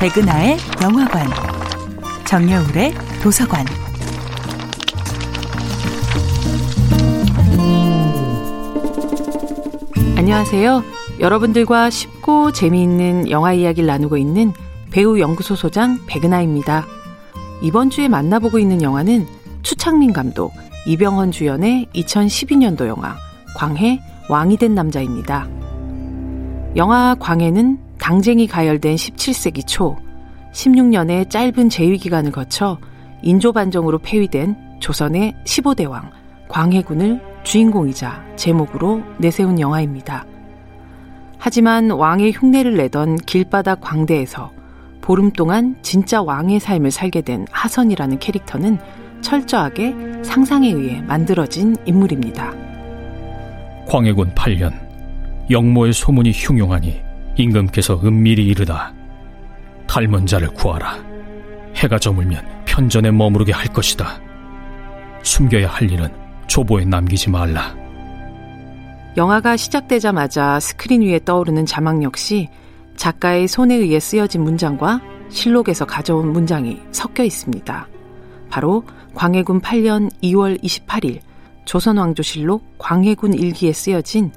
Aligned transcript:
백은하의 0.00 0.56
영화관, 0.82 1.26
정여울의 2.24 2.94
도서관. 3.22 3.66
안녕하세요. 10.16 10.82
여러분들과 11.20 11.90
쉽고 11.90 12.50
재미있는 12.52 13.28
영화 13.28 13.52
이야기를 13.52 13.86
나누고 13.86 14.16
있는 14.16 14.54
배우 14.90 15.20
연구소 15.20 15.54
소장 15.54 15.98
백은하입니다. 16.06 16.86
이번 17.60 17.90
주에 17.90 18.08
만나보고 18.08 18.58
있는 18.58 18.80
영화는 18.80 19.26
추창민 19.62 20.14
감독, 20.14 20.54
이병헌 20.86 21.30
주연의 21.30 21.88
2012년도 21.94 22.86
영화 22.86 23.16
광해 23.54 24.00
왕이 24.30 24.56
된 24.56 24.74
남자입니다. 24.74 25.46
영화 26.76 27.16
광해는 27.18 27.78
당쟁이 27.98 28.46
가열된 28.46 28.94
17세기 28.94 29.66
초 29.66 29.96
16년의 30.52 31.28
짧은 31.28 31.68
재위 31.68 31.98
기간을 31.98 32.30
거쳐 32.30 32.78
인조 33.22 33.52
반정으로 33.52 33.98
폐위된 33.98 34.56
조선의 34.78 35.34
15대 35.44 35.88
왕 35.88 36.10
광해군을 36.48 37.20
주인공이자 37.42 38.24
제목으로 38.36 39.02
내세운 39.18 39.58
영화입니다. 39.58 40.24
하지만 41.38 41.90
왕의 41.90 42.32
흉내를 42.32 42.76
내던 42.76 43.16
길바닥 43.16 43.80
광대에서 43.80 44.52
보름 45.00 45.32
동안 45.32 45.76
진짜 45.82 46.22
왕의 46.22 46.60
삶을 46.60 46.92
살게 46.92 47.22
된 47.22 47.46
하선이라는 47.50 48.18
캐릭터는 48.20 48.78
철저하게 49.22 50.22
상상에 50.22 50.70
의해 50.70 51.02
만들어진 51.02 51.76
인물입니다. 51.84 52.54
광해군 53.88 54.34
8년 54.34 54.89
영모의 55.50 55.92
소문이 55.92 56.30
흉용하니 56.32 57.02
임금께서 57.36 58.00
은밀히 58.04 58.46
이르다. 58.46 58.94
닮은 59.88 60.26
자를 60.26 60.48
구하라. 60.48 60.96
해가 61.74 61.98
저물면 61.98 62.64
편전에 62.66 63.10
머무르게 63.10 63.52
할 63.52 63.66
것이다. 63.66 64.20
숨겨야 65.22 65.68
할 65.68 65.90
일은 65.90 66.08
조보에 66.46 66.84
남기지 66.84 67.30
말라. 67.30 67.74
영화가 69.16 69.56
시작되자마자 69.56 70.60
스크린 70.60 71.02
위에 71.02 71.18
떠오르는 71.24 71.66
자막 71.66 72.02
역시 72.04 72.48
작가의 72.96 73.48
손에 73.48 73.74
의해 73.74 73.98
쓰여진 73.98 74.42
문장과 74.42 75.00
실록에서 75.30 75.84
가져온 75.84 76.32
문장이 76.32 76.78
섞여 76.92 77.24
있습니다. 77.24 77.88
바로 78.50 78.84
광해군 79.14 79.60
8년 79.60 80.10
2월 80.22 80.62
28일 80.62 81.20
조선왕조실록 81.64 82.78
광해군 82.78 83.34
일기에 83.34 83.72
쓰여진 83.72 84.30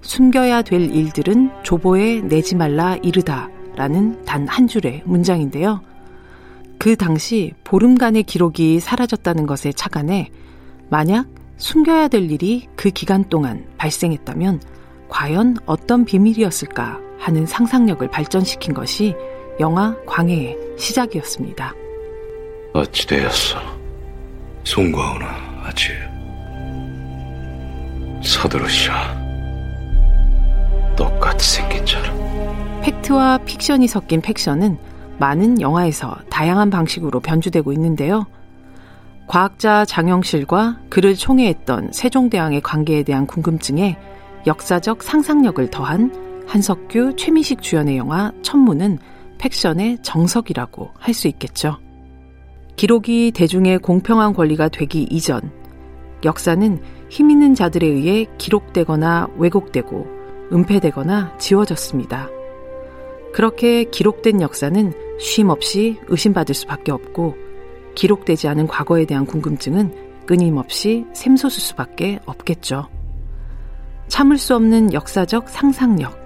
숨겨야 0.00 0.62
될 0.62 0.94
일들은 0.94 1.50
조보에 1.62 2.20
내지 2.22 2.54
말라 2.54 2.96
이르다 2.96 3.48
라는 3.76 4.24
단 4.24 4.46
한 4.48 4.66
줄의 4.66 5.02
문장인데요. 5.04 5.80
그 6.78 6.96
당시 6.96 7.52
보름간의 7.64 8.22
기록이 8.24 8.80
사라졌다는 8.80 9.46
것에 9.46 9.72
착안해 9.72 10.30
만약 10.90 11.26
숨겨야 11.56 12.08
될 12.08 12.30
일이 12.30 12.68
그 12.76 12.90
기간 12.90 13.28
동안 13.28 13.66
발생했다면 13.76 14.62
과연 15.08 15.56
어떤 15.66 16.04
비밀이었을까 16.04 17.00
하는 17.18 17.46
상상력을 17.46 18.08
발전시킨 18.10 18.74
것이 18.74 19.14
영화 19.58 19.96
광해의 20.06 20.56
시작이었습니다. 20.78 21.74
어찌되었어? 22.74 23.58
송구하오나 24.62 25.26
아직 25.64 25.90
서두르시오. 28.22 28.92
똑같이 30.98 31.56
생긴 31.56 31.86
자로. 31.86 32.12
팩트와 32.82 33.38
픽션이 33.38 33.86
섞인 33.86 34.20
팩션은 34.20 34.76
많은 35.18 35.60
영화에서 35.60 36.16
다양한 36.28 36.70
방식으로 36.70 37.20
변주되고 37.20 37.72
있는데요. 37.72 38.26
과학자 39.28 39.84
장영실과 39.84 40.80
그를 40.88 41.14
총애했던 41.14 41.92
세종대왕의 41.92 42.62
관계에 42.62 43.04
대한 43.04 43.26
궁금증에 43.26 43.96
역사적 44.46 45.02
상상력을 45.02 45.70
더한 45.70 46.44
한석규, 46.46 47.16
최민식 47.16 47.62
주연의 47.62 47.96
영화 47.96 48.32
천문은 48.42 48.98
팩션의 49.38 49.98
정석이라고 50.02 50.90
할 50.98 51.14
수 51.14 51.28
있겠죠. 51.28 51.78
기록이 52.76 53.32
대중의 53.32 53.80
공평한 53.80 54.32
권리가 54.32 54.68
되기 54.68 55.02
이전, 55.10 55.52
역사는 56.24 56.80
힘 57.10 57.30
있는 57.30 57.54
자들에 57.54 57.86
의해 57.86 58.26
기록되거나 58.38 59.28
왜곡되고 59.36 60.17
은폐되거나 60.52 61.36
지워졌습니다. 61.38 62.28
그렇게 63.32 63.84
기록된 63.84 64.40
역사는 64.40 64.92
쉼 65.18 65.50
없이 65.50 65.98
의심받을 66.08 66.54
수밖에 66.54 66.92
없고 66.92 67.36
기록되지 67.94 68.48
않은 68.48 68.66
과거에 68.66 69.04
대한 69.04 69.26
궁금증은 69.26 70.24
끊임없이 70.26 71.06
샘솟을 71.14 71.50
수밖에 71.50 72.20
없겠죠. 72.26 72.88
참을 74.08 74.38
수 74.38 74.54
없는 74.54 74.92
역사적 74.92 75.48
상상력. 75.48 76.16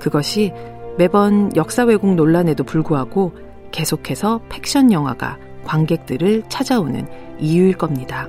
그것이 0.00 0.52
매번 0.98 1.54
역사 1.56 1.84
왜곡 1.84 2.14
논란에도 2.14 2.64
불구하고 2.64 3.32
계속해서 3.70 4.42
팩션 4.48 4.92
영화가 4.92 5.38
관객들을 5.64 6.44
찾아오는 6.48 7.06
이유일 7.38 7.76
겁니다. 7.76 8.26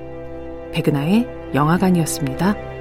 백은하의 0.72 1.28
영화관이었습니다. 1.54 2.73